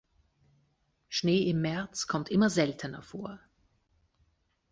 Schnee 1.09 1.47
im 1.51 1.61
März 1.61 2.07
kommt 2.07 2.29
immer 2.29 2.49
seltener 2.49 3.03
vor. 3.03 3.39